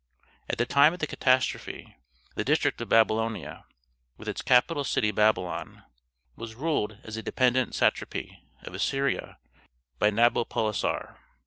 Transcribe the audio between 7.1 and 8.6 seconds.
a dependent satrapy